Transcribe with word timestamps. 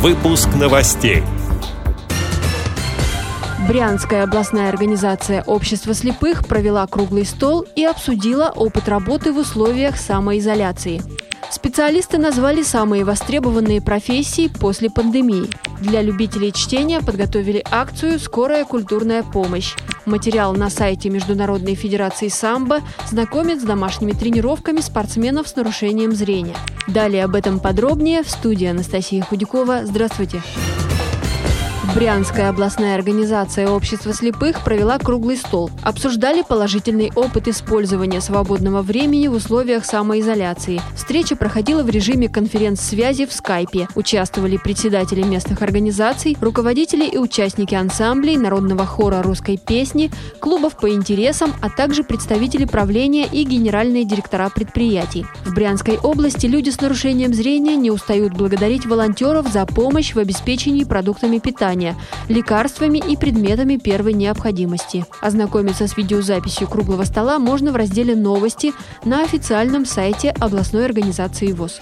Выпуск 0.00 0.48
новостей. 0.54 1.24
Брянская 3.68 4.22
областная 4.22 4.68
организация 4.68 5.42
общества 5.42 5.92
слепых 5.92 6.46
провела 6.46 6.86
круглый 6.86 7.24
стол 7.26 7.66
и 7.74 7.84
обсудила 7.84 8.52
опыт 8.54 8.88
работы 8.88 9.32
в 9.32 9.38
условиях 9.38 9.96
самоизоляции. 9.96 11.02
Специалисты 11.50 12.18
назвали 12.18 12.62
самые 12.62 13.04
востребованные 13.04 13.80
профессии 13.80 14.48
после 14.48 14.90
пандемии. 14.90 15.50
Для 15.80 16.02
любителей 16.02 16.52
чтения 16.52 17.00
подготовили 17.00 17.64
акцию 17.70 18.18
«Скорая 18.18 18.64
культурная 18.64 19.22
помощь». 19.22 19.74
Материал 20.04 20.54
на 20.54 20.70
сайте 20.70 21.10
Международной 21.10 21.74
Федерации 21.74 22.28
самбо 22.28 22.80
знакомит 23.08 23.60
с 23.60 23.64
домашними 23.64 24.12
тренировками 24.12 24.80
спортсменов 24.80 25.48
с 25.48 25.56
нарушением 25.56 26.12
зрения. 26.12 26.56
Далее 26.86 27.24
об 27.24 27.34
этом 27.34 27.60
подробнее 27.60 28.22
в 28.22 28.30
студии 28.30 28.66
Анастасия 28.66 29.22
Худякова. 29.22 29.82
Здравствуйте! 29.84 30.40
Здравствуйте! 30.40 30.87
Брянская 31.94 32.50
областная 32.50 32.96
организация 32.96 33.66
общества 33.68 34.12
слепых 34.12 34.62
провела 34.62 34.98
круглый 34.98 35.36
стол. 35.36 35.70
Обсуждали 35.82 36.42
положительный 36.42 37.10
опыт 37.16 37.48
использования 37.48 38.20
свободного 38.20 38.82
времени 38.82 39.26
в 39.26 39.32
условиях 39.32 39.86
самоизоляции. 39.86 40.82
Встреча 40.94 41.34
проходила 41.34 41.82
в 41.82 41.88
режиме 41.88 42.28
конференц-связи 42.28 43.24
в 43.24 43.32
скайпе. 43.32 43.88
Участвовали 43.94 44.58
председатели 44.58 45.22
местных 45.22 45.62
организаций, 45.62 46.36
руководители 46.40 47.06
и 47.06 47.16
участники 47.16 47.74
ансамблей, 47.74 48.36
народного 48.36 48.84
хора 48.84 49.22
русской 49.22 49.56
песни, 49.56 50.10
клубов 50.40 50.76
по 50.76 50.90
интересам, 50.90 51.54
а 51.62 51.70
также 51.70 52.04
представители 52.04 52.66
правления 52.66 53.26
и 53.26 53.44
генеральные 53.44 54.04
директора 54.04 54.50
предприятий. 54.50 55.26
В 55.46 55.54
Брянской 55.54 55.96
области 55.96 56.44
люди 56.46 56.68
с 56.68 56.80
нарушением 56.82 57.32
зрения 57.32 57.76
не 57.76 57.90
устают 57.90 58.34
благодарить 58.34 58.84
волонтеров 58.84 59.50
за 59.50 59.64
помощь 59.64 60.14
в 60.14 60.18
обеспечении 60.18 60.84
продуктами 60.84 61.38
питания 61.38 61.77
питания, 61.78 61.96
лекарствами 62.28 62.98
и 62.98 63.16
предметами 63.16 63.76
первой 63.76 64.12
необходимости. 64.12 65.04
Ознакомиться 65.20 65.86
с 65.86 65.96
видеозаписью 65.96 66.68
круглого 66.68 67.04
стола 67.04 67.38
можно 67.38 67.72
в 67.72 67.76
разделе 67.76 68.14
«Новости» 68.14 68.72
на 69.04 69.22
официальном 69.22 69.86
сайте 69.86 70.30
областной 70.30 70.84
организации 70.84 71.52
ВОЗ. 71.52 71.80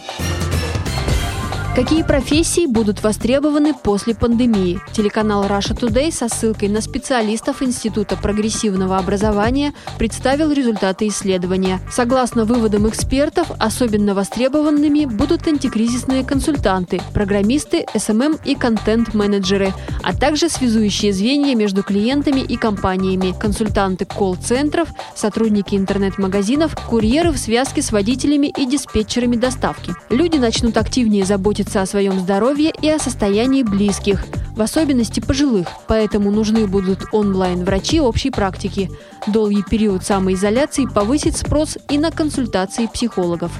Какие 1.76 2.04
профессии 2.04 2.64
будут 2.64 3.02
востребованы 3.02 3.74
после 3.74 4.14
пандемии? 4.14 4.80
Телеканал 4.94 5.44
Russia 5.44 5.78
Today 5.78 6.10
со 6.10 6.30
ссылкой 6.30 6.70
на 6.70 6.80
специалистов 6.80 7.62
Института 7.62 8.16
прогрессивного 8.16 8.96
образования 8.96 9.74
представил 9.98 10.50
результаты 10.52 11.06
исследования. 11.08 11.78
Согласно 11.92 12.46
выводам 12.46 12.88
экспертов, 12.88 13.50
особенно 13.58 14.14
востребованными 14.14 15.04
будут 15.04 15.46
антикризисные 15.46 16.24
консультанты, 16.24 17.02
программисты, 17.12 17.84
SMM 17.92 18.40
и 18.42 18.54
контент-менеджеры, 18.54 19.74
а 20.02 20.14
также 20.14 20.48
связующие 20.48 21.12
звенья 21.12 21.54
между 21.54 21.82
клиентами 21.82 22.40
и 22.40 22.56
компаниями, 22.56 23.34
консультанты 23.38 24.06
колл-центров, 24.06 24.88
сотрудники 25.14 25.74
интернет-магазинов, 25.74 26.74
курьеры 26.88 27.32
в 27.32 27.36
связке 27.36 27.82
с 27.82 27.92
водителями 27.92 28.46
и 28.46 28.64
диспетчерами 28.64 29.36
доставки. 29.36 29.92
Люди 30.08 30.38
начнут 30.38 30.78
активнее 30.78 31.26
заботиться 31.26 31.65
заботиться 31.66 31.82
о 31.82 31.86
своем 31.86 32.20
здоровье 32.20 32.72
и 32.80 32.88
о 32.88 32.98
состоянии 32.98 33.62
близких, 33.62 34.24
в 34.56 34.62
особенности 34.62 35.20
пожилых, 35.20 35.66
поэтому 35.86 36.30
нужны 36.30 36.66
будут 36.66 37.04
онлайн-врачи 37.12 38.00
общей 38.00 38.30
практики. 38.30 38.90
Долгий 39.26 39.62
период 39.62 40.04
самоизоляции 40.04 40.86
повысит 40.86 41.36
спрос 41.36 41.76
и 41.90 41.98
на 41.98 42.10
консультации 42.10 42.86
психологов. 42.86 43.50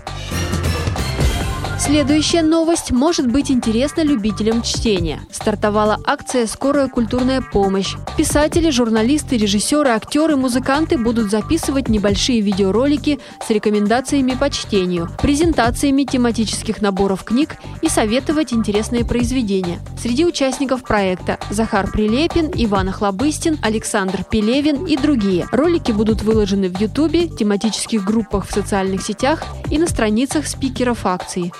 Следующая 1.79 2.43
новость 2.43 2.91
может 2.91 3.31
быть 3.31 3.51
интересна 3.51 4.01
любителям 4.01 4.63
чтения. 4.63 5.21
Стартовала 5.31 5.99
акция 6.07 6.47
«Скорая 6.47 6.89
культурная 6.89 7.43
помощь». 7.43 7.95
Писатели, 8.17 8.71
журналисты, 8.71 9.37
режиссеры, 9.37 9.91
актеры, 9.91 10.37
музыканты 10.37 10.97
будут 10.97 11.31
записывать 11.31 11.89
небольшие 11.89 12.41
видеоролики 12.41 13.21
с 13.47 13.51
рекомендациями 13.51 14.33
по 14.33 14.49
чтению, 14.51 15.11
презентациями 15.21 16.05
тематических 16.05 16.81
наборов 16.81 17.25
книг 17.25 17.57
и 17.83 17.89
советовать 17.89 18.55
интересные 18.55 19.05
произведения. 19.05 19.79
Среди 20.01 20.25
участников 20.25 20.83
проекта 20.83 21.39
Захар 21.51 21.91
Прилепин, 21.91 22.51
Иван 22.55 22.89
Охлобыстин, 22.89 23.59
Александр 23.63 24.25
Пелевин 24.25 24.87
и 24.87 24.97
другие. 24.97 25.47
Ролики 25.53 25.93
будут 25.93 26.23
выложены 26.23 26.69
в 26.69 26.81
Ютубе, 26.81 27.29
тематических 27.29 28.03
группах 28.03 28.49
в 28.49 28.53
социальных 28.53 29.03
сетях 29.03 29.45
и 29.71 29.79
на 29.79 29.87
страницах 29.87 30.47
спикеров 30.47 31.05
акции. 31.05 31.53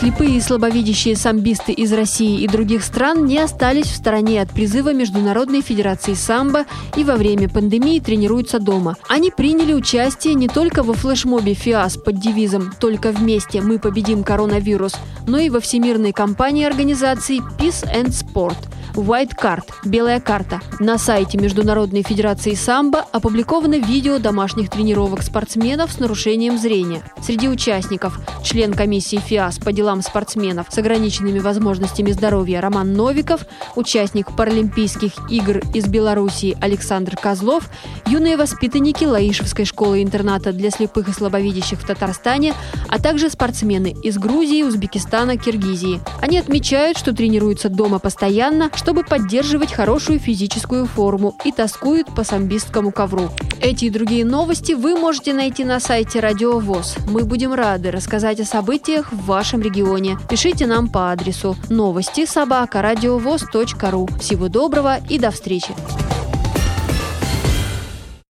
Слепые 0.00 0.38
и 0.38 0.40
слабовидящие 0.40 1.14
самбисты 1.14 1.72
из 1.72 1.92
России 1.92 2.40
и 2.40 2.48
других 2.48 2.82
стран 2.84 3.26
не 3.26 3.38
остались 3.38 3.84
в 3.84 3.94
стороне 3.94 4.40
от 4.40 4.48
призыва 4.48 4.94
Международной 4.94 5.60
Федерации 5.60 6.14
самбо 6.14 6.64
и 6.96 7.04
во 7.04 7.16
время 7.16 7.50
пандемии 7.50 8.00
тренируются 8.00 8.60
дома. 8.60 8.96
Они 9.10 9.30
приняли 9.30 9.74
участие 9.74 10.32
не 10.32 10.48
только 10.48 10.82
во 10.82 10.94
флешмобе 10.94 11.52
ФИАС 11.52 11.98
под 11.98 12.18
девизом 12.18 12.72
«Только 12.80 13.12
вместе 13.12 13.60
мы 13.60 13.78
победим 13.78 14.24
коронавирус», 14.24 14.94
но 15.26 15.38
и 15.38 15.50
во 15.50 15.60
всемирной 15.60 16.12
кампании 16.12 16.64
организации 16.64 17.40
Peace 17.58 17.84
and 17.84 18.08
Sport– 18.08 18.56
White 18.94 19.36
Card– 19.40 19.64
белая 19.84 20.20
карта. 20.20 20.60
На 20.78 20.98
сайте 20.98 21.38
Международной 21.38 22.02
Федерации 22.02 22.54
самбо 22.54 23.00
опубликовано 23.12 23.78
видео 23.78 24.18
домашних 24.18 24.70
тренировок 24.70 25.22
спортсменов 25.22 25.92
с 25.92 25.98
нарушением 25.98 26.58
зрения. 26.58 27.02
Среди 27.22 27.48
участников– 27.48 28.18
член 28.44 28.74
комиссии 28.74 29.16
ФИАС 29.16 29.58
по 29.58 29.72
делам 29.72 30.02
спортсменов 30.02 30.66
с 30.70 30.78
ограниченными 30.78 31.38
возможностями 31.38 32.10
здоровья 32.10 32.60
Роман 32.60 32.92
Новиков, 32.92 33.42
участник 33.76 34.34
Паралимпийских 34.34 35.12
игр 35.30 35.62
из 35.74 35.86
Белоруссии 35.86 36.56
Александр 36.60 37.16
Козлов, 37.16 37.70
юные 38.06 38.36
воспитанники 38.36 39.04
Лаишевской 39.04 39.64
школы-интерната 39.64 40.52
для 40.52 40.70
слепых 40.70 41.08
и 41.08 41.12
слабовидящих 41.12 41.80
в 41.80 41.86
Татарстане, 41.86 42.54
а 42.90 42.98
также 42.98 43.30
спортсмены 43.30 43.94
из 44.02 44.18
Грузии, 44.18 44.62
Узбекистана, 44.62 45.36
Киргизии. 45.36 46.00
Они 46.20 46.38
отмечают, 46.38 46.98
что 46.98 47.14
тренируются 47.14 47.68
дома 47.68 47.98
постоянно, 47.98 48.70
чтобы 48.74 49.04
поддерживать 49.04 49.72
хорошую 49.72 50.18
физическую 50.18 50.86
форму 50.86 51.36
и 51.44 51.52
тоскуют 51.52 52.14
по 52.14 52.24
самбистскому 52.24 52.90
ковру. 52.90 53.30
Эти 53.62 53.86
и 53.86 53.90
другие 53.90 54.24
новости 54.24 54.72
вы 54.72 54.96
можете 54.96 55.32
найти 55.32 55.64
на 55.64 55.80
сайте 55.80 56.20
Радио 56.20 56.58
ВОЗ. 56.58 56.96
Мы 57.06 57.24
будем 57.24 57.54
рады 57.54 57.90
рассказать 57.90 58.40
о 58.40 58.44
событиях 58.44 59.12
в 59.12 59.24
вашем 59.26 59.62
регионе. 59.62 60.18
Пишите 60.28 60.66
нам 60.66 60.88
по 60.88 61.12
адресу 61.12 61.56
новости 61.68 62.26
собака 62.26 62.82
ру. 63.90 64.08
Всего 64.18 64.48
доброго 64.48 64.98
и 65.08 65.18
до 65.18 65.30
встречи! 65.30 65.74